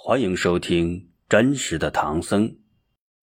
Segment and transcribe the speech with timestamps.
[0.00, 2.48] 欢迎收听《真实的唐僧》，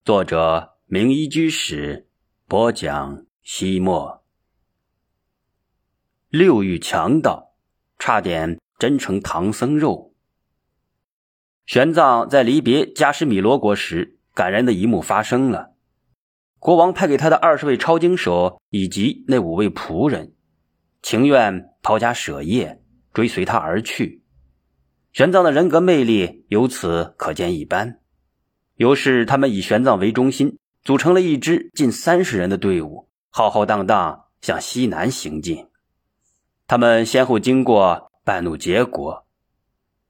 [0.04, 2.10] 作者名医居士
[2.50, 3.26] 播讲。
[3.42, 4.24] 西莫
[6.28, 7.56] 六欲强盗，
[7.98, 10.14] 差点真成唐僧肉。
[11.66, 15.76] 玄奘在离别加什米罗国时，感人的一幕发生了。
[16.60, 20.36] 国王派给他的二十位抄经手以及那五位仆人，
[21.02, 24.25] 情愿抛家舍业，追随他而去。
[25.16, 28.02] 玄奘的人格魅力由此可见一斑。
[28.76, 35.70] 于是，他们以玄奘为中心，组成了一支近三十人的队伍，浩浩荡荡向西南行进。
[36.68, 39.26] 他们先后经过半努杰国、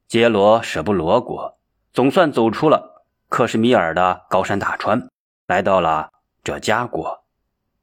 [0.07, 1.59] 杰罗舍布罗国，
[1.93, 5.07] 总算走出了克什米尔的高山大川，
[5.45, 6.09] 来到了
[6.43, 7.23] 这迦国。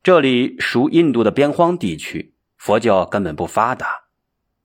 [0.03, 4.07] 这里属印度的边荒地区，佛教根本不发达，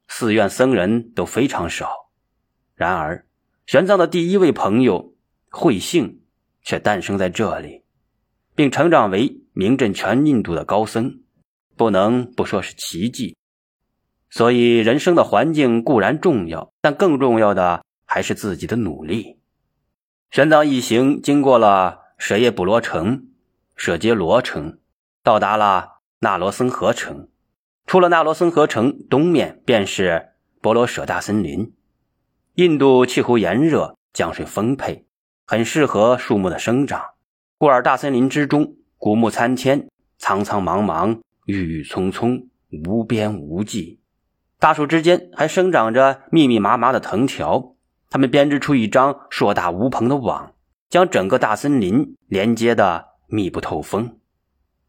[0.07, 2.06] 寺院僧人都非常少。
[2.77, 3.25] 然而，
[3.65, 5.15] 玄奘的第一位朋友
[5.49, 6.21] 慧性
[6.61, 7.81] 却诞生在这里，
[8.53, 11.21] 并成长为名震全印度的高僧，
[11.75, 13.35] 不能不说是奇迹。
[14.29, 19.39] 所以，人生的环境固然重要，但更重要的还是自己的努力。
[20.29, 23.29] 玄奘一行经过了舍耶卜罗城、
[23.75, 24.77] 舍杰罗城，
[25.23, 27.27] 到达了那罗僧河城。
[27.87, 31.73] 出了那罗僧河城，东面便是波罗舍大森林。
[32.57, 35.05] 印度气候炎热，降水丰沛，
[35.45, 36.99] 很适合树木的生长。
[37.59, 42.47] 故而大森林之中，古木参天，苍苍茫茫，郁郁葱葱，
[42.83, 43.99] 无边无际。
[44.57, 47.75] 大树之间还生长着密密麻麻的藤条，
[48.09, 50.53] 它们编织出一张硕大无朋的网，
[50.89, 54.17] 将整个大森林连接的密不透风。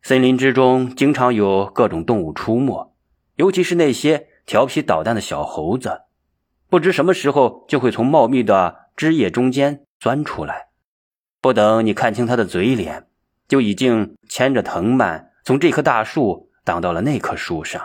[0.00, 2.94] 森林之中经常有各种动物出没，
[3.36, 6.05] 尤其是那些调皮捣蛋的小猴子。
[6.70, 10.69] 不知什么时候就会从茂密的枝叶中间钻出来，
[11.41, 13.06] 不等你看清他的嘴脸，
[13.47, 17.83] 就已经牵着藤蔓从这棵大树挡到了那棵树上。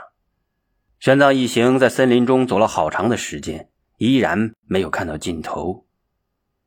[0.99, 5.85] 玄奘一行在森林中走了好长的时间，依然没有看到尽头。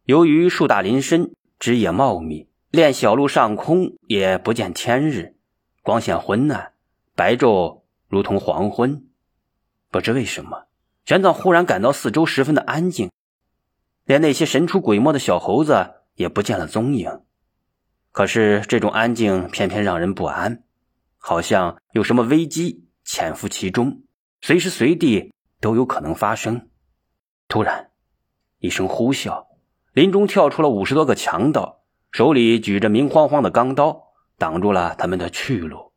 [0.05, 5.37] 由于树大林深，枝叶茂密，连小路上空也不见天日，
[5.83, 6.73] 光线昏暗，
[7.15, 9.05] 白昼如同黄昏。
[9.91, 10.67] 不知为什么。
[11.07, 13.13] 玄奘忽然感到四周十分的安静，
[14.05, 17.23] 连那些神出鬼没的小猴子也不见了踪影。
[18.11, 20.65] 可是这种安静偏偏让人不安，
[21.17, 24.03] 好像有什么危机潜伏其中，
[24.41, 26.69] 随时随地都有可能发生。
[27.47, 27.91] 突然，
[28.59, 29.47] 一声呼啸，
[29.93, 35.93] 林中跳出了五十多个强盗，手里举着明晃晃的钢刀，挡住了他们的去路。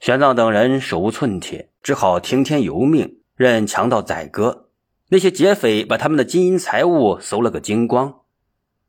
[0.00, 3.19] 玄奘等人手无寸铁，只好听天由命。
[3.40, 4.68] 任强盗宰割，
[5.08, 8.20] 那些劫匪把他们的金银财物搜了个精光，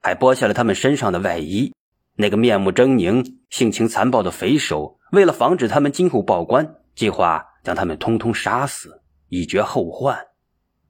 [0.01, 1.73] 还剥下了他们身上的外衣。
[2.17, 10.19] 那个面目狰狞、性情残暴的匪首，为了防止他们今后报官，计划将他们通通杀死，以绝后患。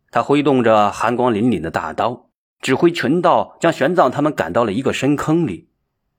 [0.09, 5.69] 他挥动着寒光凛凛的大刀，指挥群盗将玄奘他们赶到了一个深坑里。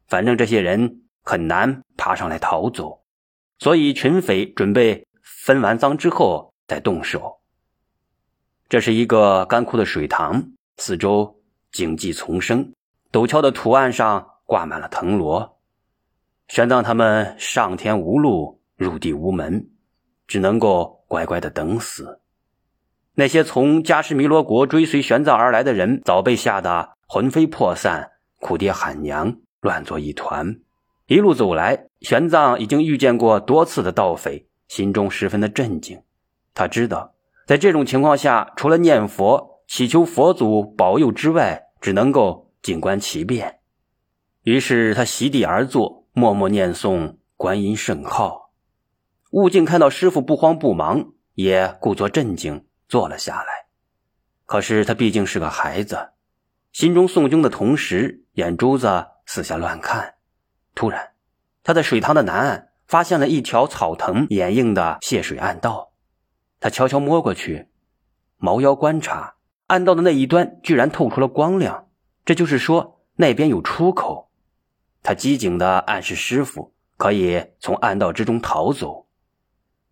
[0.06, 3.02] 反正这些人很难爬上来逃走，
[3.58, 6.51] 所以群匪准备分完赃之后。
[6.66, 7.38] 在动手。
[8.68, 10.42] 这是一个干枯的水塘，
[10.78, 11.40] 四周
[11.70, 12.72] 荆棘丛生，
[13.10, 15.58] 陡峭的图案上挂满了藤萝。
[16.48, 19.68] 玄奘他们上天无路，入地无门，
[20.26, 22.20] 只能够乖乖的等死。
[23.14, 30.58] 那些从迦什弥罗国追随玄奘而来的人，早被吓得魂飞魄散，哭爹喊娘，乱作一团。
[31.06, 36.02] 一路走来，玄奘已经遇见过多次的盗匪，心中十分的震惊。
[36.54, 37.14] 他知道，
[37.46, 43.60] 在这种情况下，除了念佛祈求佛祖保佑之外，只能够静观其变。
[44.42, 48.50] 于是他席地而坐，默默念诵观音圣号。
[49.30, 53.66] 悟净看到师傅不慌不忙，也故作镇静，坐了下来。
[54.44, 56.10] 可是他毕竟是个孩子，
[56.72, 60.16] 心中诵经的同时，眼珠子四下乱看。
[60.74, 61.12] 突然，
[61.62, 65.91] 他在水塘的南岸发现了一条草藤掩映的泄水暗道。
[66.62, 67.66] 他悄悄摸过去，
[68.36, 69.34] 猫腰观察，
[69.66, 71.88] 暗道的那一端居然透出了光亮，
[72.24, 74.30] 这就是说那边有出口。
[75.02, 79.08] 他机警地暗示师傅可以从暗道之中逃走。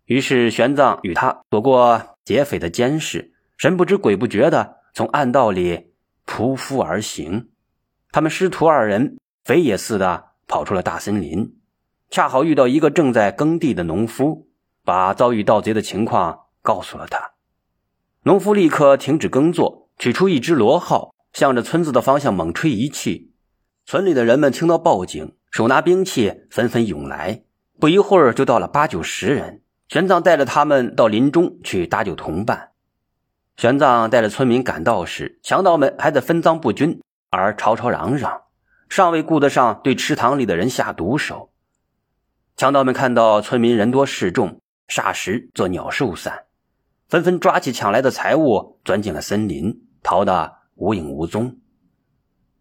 [0.05, 5.91] 于是玄奘与他躲过劫匪的监视，神不知鬼不觉地从暗道里
[6.25, 7.49] 匍匐而行。
[8.13, 11.57] 他们师徒二人飞也似的跑出了大森林，
[12.09, 14.47] 恰好遇到一个正在耕地的农夫，
[14.85, 16.40] 把遭遇盗贼的情况。
[16.61, 17.31] 告诉了他，
[18.23, 23.33] 农夫立刻停止耕作，取出一只螺号，向着村子的方向猛吹一气，
[23.85, 27.43] 村里的人们听到报警，手拿兵器纷纷涌来。
[27.79, 29.63] 不一会儿，就到了八九十人。
[29.87, 32.71] 玄奘带着他们到林中去搭救同伴。
[33.57, 38.43] 玄奘带着村民赶到时，强盗们还在分赃不均，而吵吵嚷嚷，
[38.87, 41.51] 尚未顾得上对池塘里的人下毒手。
[42.55, 46.45] 强盗们看到村民人多势众，霎时作鸟兽散，
[47.11, 51.57] 纷纷抓起抢来的财物，钻进了森林，逃得无影无踪。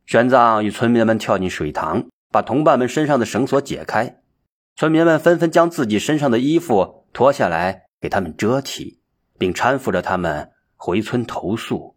[0.07, 4.21] 玄奘与村民们跳进水塘，把同伴们身上的绳索解开。
[4.75, 9.01] 村民们纷纷将自己身上的衣服脱下来给他们遮体，
[9.39, 11.95] 并搀扶着他们回村投宿。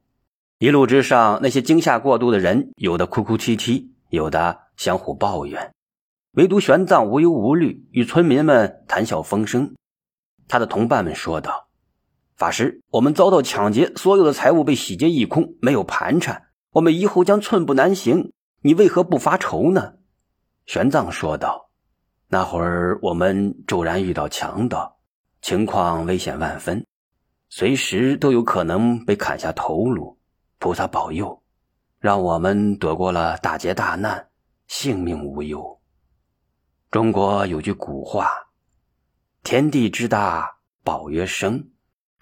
[0.59, 5.73] 一路之上，那些惊吓过度的人，有的哭哭啼啼，有的相互抱怨，
[6.33, 9.73] 唯独玄奘无忧无虑，与村民们谈笑风生。
[10.47, 11.62] 他的同伴们说道
[12.35, 18.33] ：“法师，我们遭到抢劫，所有的财物被洗劫一空，没有盘缠，我们以后将寸步难行。
[18.61, 19.95] 你为何不发愁呢？”
[20.65, 21.69] 玄奘说道。
[22.29, 24.97] 那会儿我们骤然遇到强盗，
[25.41, 26.83] 情况危险万分，
[27.49, 30.17] 随时都有可能被砍下头颅。
[30.57, 31.43] 菩萨保佑，
[31.99, 34.29] 让我们躲过了大劫大难，
[34.65, 35.79] 性命无忧。
[36.89, 38.31] 中国有句古话
[39.43, 41.59] ：“天地之大，保曰生；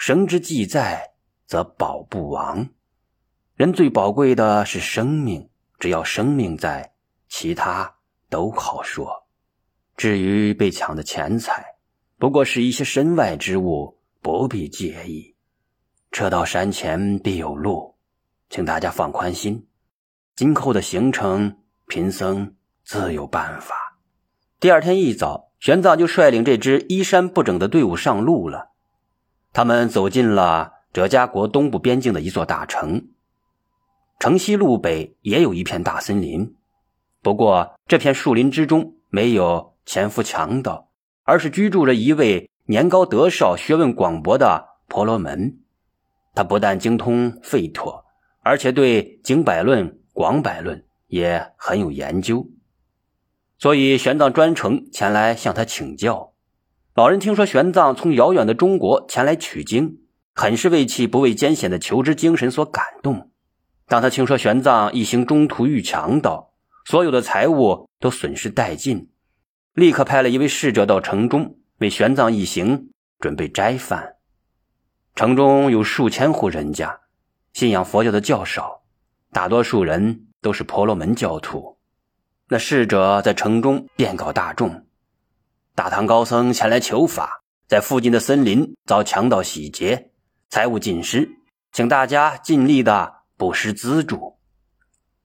[0.03, 1.11] 生之既在，
[1.45, 2.67] 则保不亡。”
[3.53, 6.91] 人最宝贵的是生命，只要生命在，
[7.29, 9.27] 其他都好说。
[9.95, 11.63] 至于被抢的钱财，
[12.17, 15.35] 不过是一些身外之物，不必介意。
[16.11, 17.95] 车到山前必有路，
[18.49, 19.67] 请大家放宽心。
[20.35, 23.99] 今后的行程，贫僧自有办法。
[24.59, 28.70] 第二天一早，玄奘就率领这支衣衫不整的队伍上路了。
[29.53, 33.07] 他们走进了哲迦国东部边境的一座大城。
[34.19, 36.55] 城西路北也有一片大森林，
[37.21, 39.71] 不过这片树林之中没有。
[39.83, 40.91] 潜伏强盗，
[41.23, 45.57] 而是居住着一位年高德少、学问广博的婆罗门。
[46.35, 48.05] 他不但精通吠陀，
[48.41, 52.47] 而且对经百论、广百论也很有研究。
[53.57, 56.30] 所以玄奘专程前来向他请教。
[56.93, 59.99] 老人听说玄奘从遥远的中国前来取经，
[60.35, 63.31] 很是为其不畏艰险的求知精神所感动。
[63.87, 66.51] 当他听说玄奘一行中途遇强盗，
[66.85, 69.09] 所有的财物都损失殆尽。
[69.73, 72.89] 立刻派了一位侍者到城中为玄奘一行
[73.19, 74.15] 准备斋饭。
[75.15, 76.99] 城中有数千户人家，
[77.53, 78.81] 信仰佛教的较少，
[79.31, 81.77] 大多数人都是婆罗门教徒。
[82.49, 84.85] 那侍者在城中便告大众：
[85.73, 90.11] 大唐高僧前来求法，在附近的森林遭强盗洗劫，
[90.49, 91.29] 财物尽失，
[91.71, 94.37] 请大家尽力的布施资助。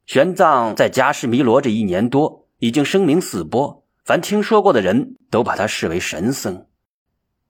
[0.07, 3.85] 玄奘在迦湿弥罗这一年多，已经声名四播。
[4.05, 6.69] 凡听说过的人都把他视为神僧。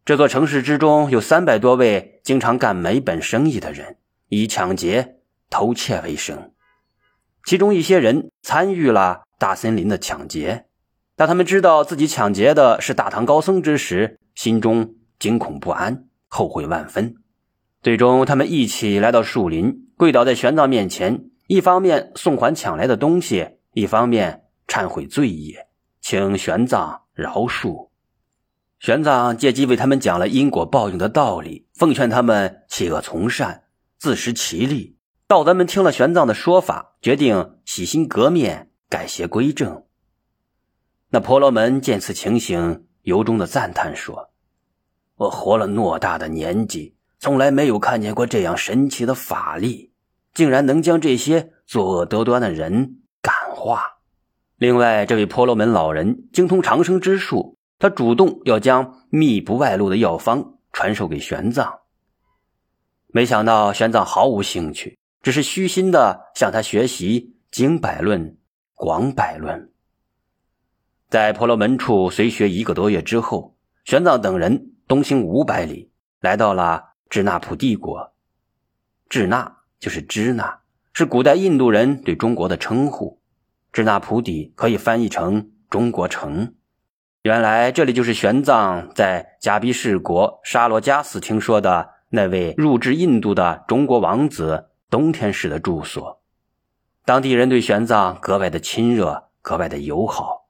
[0.06, 3.98] 这座城市之中有三百多位经常干没本生意的人，
[4.30, 5.16] 以抢劫、
[5.50, 6.52] 偷窃为生。
[7.44, 10.65] 其中一些人参与了大森林的抢劫。
[11.16, 17.16] 当他们知道自己抢劫的是大唐高僧之时，心中惊恐不安，后悔万分。
[17.82, 25.68] 最终，他们一起来到树林，跪倒在玄奘面前，一方面送还抢来的东西，一方面忏悔罪业。
[26.02, 27.88] 请玄奘饶恕。
[28.78, 33.62] 玄奘借机为他们讲了因果报应的道理，奉劝他们弃恶从善，
[33.98, 34.98] 自食其力。
[35.26, 39.85] 道德们听了玄奘的说法，决定洗心革面，改邪归正。
[41.08, 44.30] 那婆罗门见此情形，由衷的赞叹说
[45.16, 49.92] ：“我活了偌大的年纪，从来没有看见过这样神奇的法力，
[50.34, 53.82] 竟然能将这些作恶多端的人感化。”
[54.58, 61.80] 另外，这位婆罗门老人精通长生之术，他主动要将密不外露的药方传授给玄奘。
[63.08, 68.36] 没想到玄奘毫无兴趣，只是虚心的向他学习经百论、
[68.74, 69.70] 广百论。
[71.08, 78.12] 在婆罗门处随学一个多月之后，玄奘等人东行五百里，来到了支那普帝国。
[79.08, 80.60] 支那就是支那，
[80.92, 83.20] 是古代印度人对中国的称呼。
[83.72, 86.54] 支那普底可以翻译成中国城。
[87.22, 96.20] 原来这里就是玄奘在迦毗士国沙罗加寺听说的那位入至印度的中国王子东天时的住所。
[97.04, 100.45] 当地人对玄奘格外的亲热，格外的友好。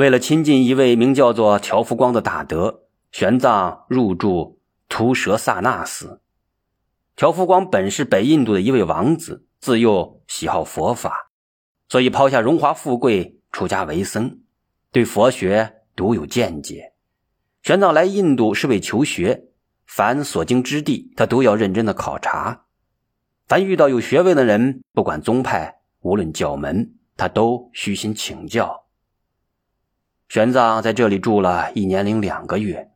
[0.00, 6.22] 为了亲近一位名叫做乔福光的大德，玄奘入住图舍萨那寺。
[7.18, 11.30] 乔福光本是北印度的一位王子，自幼喜好佛法，
[11.90, 14.38] 所以抛下荣华富贵，出家为僧，
[14.90, 16.94] 对佛学独有见解。
[17.62, 19.48] 玄奘来印度是为求学，
[19.84, 22.64] 凡所经之地，他都要认真的考察。
[23.46, 28.86] 凡遇到有学问的人，不管宗派，无论教门，他都虚心请教。
[30.30, 32.92] 玄奘在这里住了一年零两个月，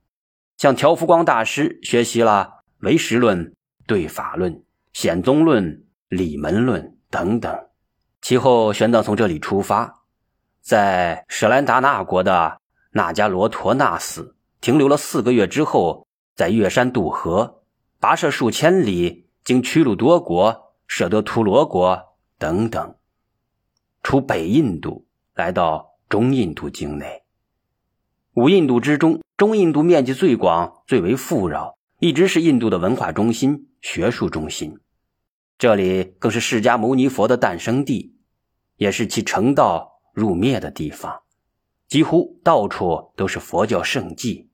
[0.57, 3.57] 向条福光大师学习了唯识论、
[3.89, 4.63] 对法论、
[4.93, 7.53] 显宗论、理门论等等。
[8.23, 10.05] 其后，玄奘从这里出发，
[10.61, 12.61] 在舍兰达那国的
[12.93, 14.37] 那迦罗陀那寺。
[14.61, 17.65] 停留了四个月之后，在越山渡河，
[18.01, 22.01] 跋涉数千里，经屈鲁多国、舍得图罗国
[22.39, 22.95] 等等，
[24.05, 27.24] 出北印度，来到中印度境内。
[28.37, 34.81] 五印度之中，中印度面积最广，最为富饶，一直是印度的文化中心、学术中心。
[35.57, 38.17] 这里更是释迦牟尼佛的诞生地，
[38.77, 41.21] 也是其成道入灭的地方，
[41.87, 44.51] 几乎到处都是佛教圣迹。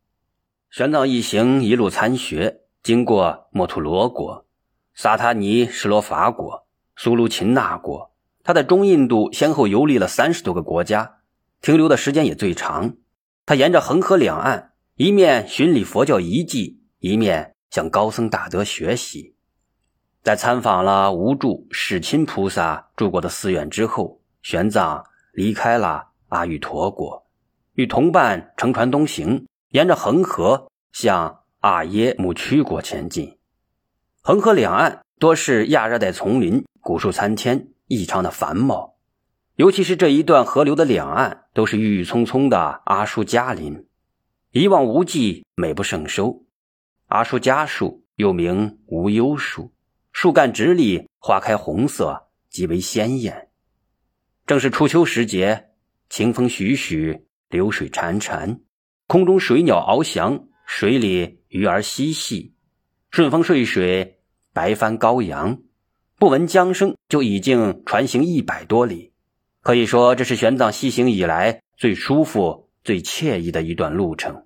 [0.68, 4.44] 玄奘一行一路参学，经过摩图罗国、
[4.92, 8.10] 萨他尼什罗法国、苏卢秦那国。
[8.44, 11.20] 他在中印度先后游历了三十多个国家，
[11.62, 12.96] 停留的时间也最长。
[13.50, 19.34] 他沿着恒河两岸，一面巡礼佛教遗迹，一面向高僧大德学习。
[20.22, 25.02] 在参访了无著世亲菩萨住过的寺院之后，玄奘
[25.32, 27.26] 离开了阿育陀国，
[27.72, 29.44] 与同伴乘船东行。
[29.70, 33.36] 沿着恒河向阿耶木曲国前进，
[34.22, 38.89] 恒河两岸多是亚热带丛林，古树参天，异常的繁茂。
[39.60, 43.86] 尤其是这一段河流的两岸，都是郁郁葱葱的阿树迦林，
[44.52, 46.46] 一望无际，美不胜收。
[47.08, 49.70] 阿树迦树又名无忧树，
[50.12, 53.50] 树干直立，花开红色，极为鲜艳。
[54.46, 55.66] 正是初秋时节，
[56.08, 58.60] 清风徐徐，流水潺潺。
[59.06, 62.54] 空中水鸟翱翔，水里鱼儿嬉戏，
[63.10, 64.22] 顺风顺水，
[64.54, 65.60] 白帆高扬，
[66.16, 69.09] 不闻江声就已经船行一百多里，
[69.62, 74.44] 可以说这是玄奘西行以来最舒服、最惬意的一段路程。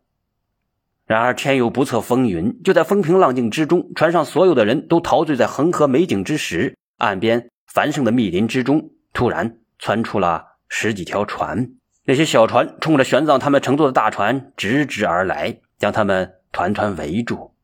[1.07, 11.71] 然而天有不测风云，就在风平浪静之中，船上所有的人都陶醉在恒河美景之时，岸边繁盛的密林之中，突然窜出了十几条船。
[12.07, 17.55] 那些小船冲着玄奘他们乘坐的大船直直而来，将他们团团围住。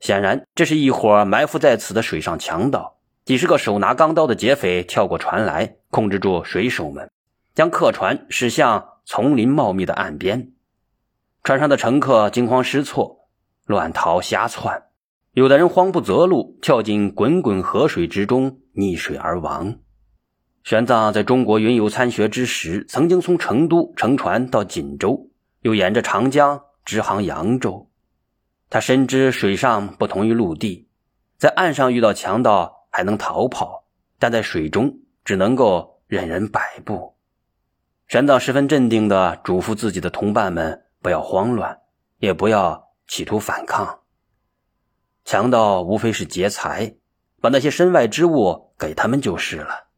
[0.00, 2.93] 显然，这是一伙埋伏在此的水上强盗。
[3.24, 7.10] 几十个手拿钢刀的劫匪跳过船来，控制住水手们，
[7.54, 10.52] 将客船驶向丛林茂密的岸边。
[11.42, 13.30] 船上的乘客惊慌失措，
[13.64, 14.82] 乱逃瞎窜，
[15.32, 19.76] 有的人慌不择路，跳进滚滚河水之中，溺水而亡。
[20.62, 25.30] 玄奘在中国云游参学之时，曾经从成都乘船到锦州，
[25.62, 27.90] 又沿着长江直航扬州。
[28.68, 30.88] 他深知水上不同于陆地，
[31.38, 33.82] 在岸上遇到强盗还能逃跑，
[34.20, 37.16] 但在水中只能够任人摆布。
[38.06, 41.80] 玄奘十分镇定地嘱咐自己的同伴们不要慌乱，
[42.18, 44.02] 也不要企图反抗。
[45.24, 46.94] 强盗无非是劫财，
[47.40, 49.88] 把那些身外之物给他们就是了。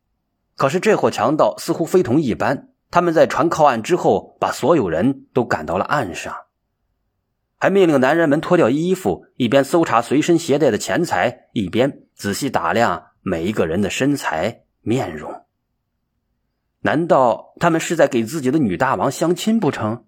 [0.54, 6.34] 可是这伙强盗似乎非同一般，他们在船靠岸之后，把所有人都赶到了岸上，
[7.58, 15.44] 还命令男人们脱掉衣服，一边搜查随身携带的钱财，一边仔细打量每一个人的身材面容。
[16.80, 20.04] 难道他们是在给自己的女大王相亲不成？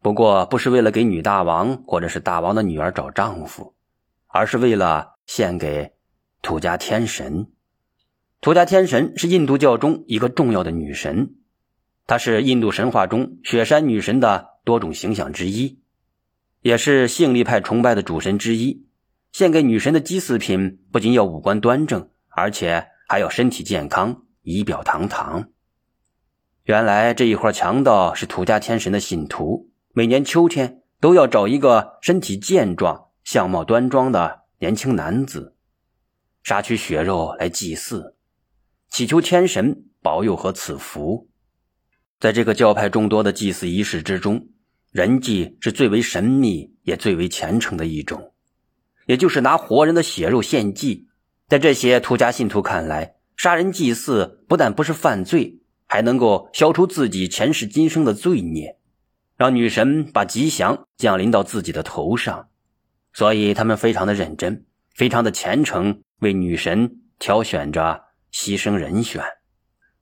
[0.00, 3.74] 不过不是为了给女大王或者是大王的女儿找丈夫，
[4.26, 5.94] 而是为了献给
[6.42, 7.48] 土家天神。
[8.40, 11.34] 土家天神是印度教中一个重要的女神，
[12.06, 15.80] 她是印度神话中雪山女神的多种形象之一，
[16.60, 18.86] 也是性力派崇拜的主神之一。
[19.32, 25.50] 献给女神的祭祀品不仅要五官端正，而且还要身体健康、仪表堂堂。
[26.64, 35.54] 原来这一伙强盗是土家天神的信徒，每年秋天都要找一个身体健壮、相貌端庄的年轻男子，
[36.42, 38.16] 杀取血肉来祭祀。
[38.90, 41.28] 祈求天神保佑和赐福，
[42.18, 44.48] 在这个教派众多的祭祀仪式之中，
[44.90, 48.32] 人祭是最为神秘也最为虔诚的一种，
[49.06, 51.08] 也就是拿活人的血肉献祭。
[51.46, 58.78] 在这些土家信徒看来，杀人祭祀不但不是犯罪，还能够消除自己前世今生的罪孽，
[59.36, 62.48] 让女神把吉祥降临到自己的头上。
[63.12, 64.64] 所以他们非常的认真，
[64.94, 69.22] 非常的虔诚，为女神挑选着牺牲人选。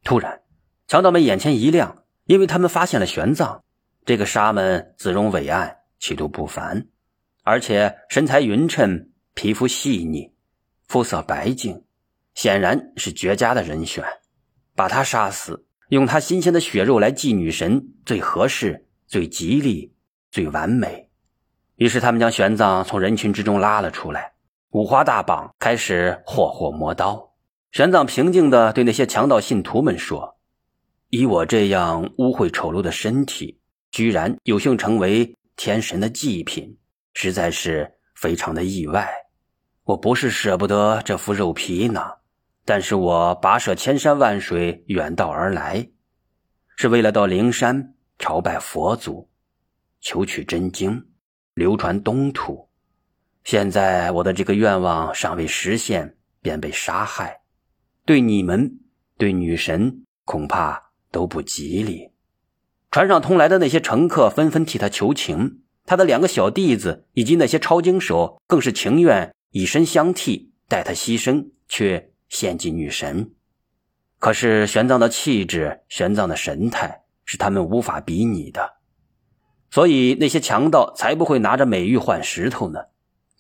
[0.05, 0.43] 突然，
[0.87, 3.63] 强盗们眼前一亮，因为他们发现了玄奘。
[4.07, 6.87] 这个沙门姿容伟岸，气度不凡，
[7.43, 10.33] 而且身材匀称，皮肤细腻，
[10.87, 11.83] 肤色白净，
[12.33, 14.05] 显然是绝佳的人选。
[14.77, 19.93] 把他杀死，用他新鲜的血肉来祭女神，最合适、最吉利、
[20.31, 21.11] 最完美。
[21.75, 24.35] 于是，他们将玄奘从人群之中拉了出来，
[24.71, 27.35] 五花大绑，开始霍霍磨刀。
[27.73, 30.37] 玄奘平静地对那些强盗信徒们说
[31.11, 33.59] ：“以我这样污秽丑陋的身体。”
[33.91, 36.77] 居然有幸成为天神的祭品，
[37.15, 39.09] 实在是非常的意外。
[39.85, 42.01] 我不是舍不得这副肉皮呢，
[42.65, 45.89] 但是我跋涉千山万水远道而来，
[46.77, 49.31] 是为了到灵山朝拜佛祖，
[50.01, 51.07] 求取真经，
[51.55, 52.69] 流传东土。
[53.45, 57.41] 现在我的这个愿望尚未实现，便被杀害，
[58.05, 58.81] 对你们，
[59.17, 62.11] 对女神，恐怕都不吉利。
[62.97, 73.33] 船上通来的那些乘客纷纷替他求情，他的两个小弟子以及那些抄经手更是情愿以身相替，代他牺牲，却献祭女神。
[74.19, 78.77] 可是玄奘的气质、玄奘的神态是他们无法比拟的，
[79.71, 82.81] 所以那些强盗才不会拿着美玉换石头呢。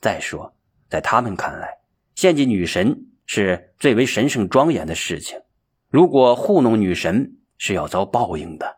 [0.02, 0.54] 再说，
[0.90, 1.78] 在他们看来，
[2.14, 5.40] 献祭女神是最为神圣庄严的事情，
[5.88, 8.75] 如果糊弄女神，是要遭报应的。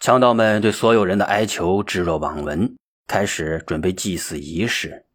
[0.00, 5.06] 强盗们对所有人的哀求置若罔闻，开始准备祭祀仪式。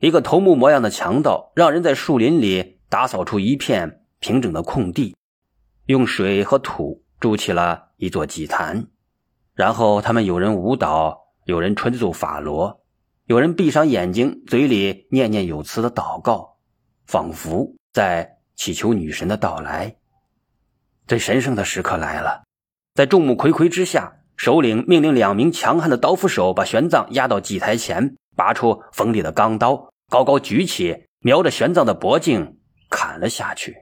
[0.00, 5.16] 一个头目模样的强盗让人在树林里打扫出一片平整的空地，
[5.86, 8.88] 用水和土筑起了一座祭坛。
[9.54, 12.84] 然后他们有人舞蹈，有人吹奏法螺，
[13.24, 16.58] 有人闭上眼睛，嘴里念念有词的祷告，
[17.06, 19.96] 仿佛在祈求女神的到来。
[21.06, 22.45] 最神圣的时刻来了。
[22.96, 32.56] 在众目睽睽之下，首领命令两名强悍的刀斧手把玄奘押到祭台前，拔出锋利的钢刀，高高举起，瞄着玄奘的脖颈
[32.88, 33.76] 砍了下去。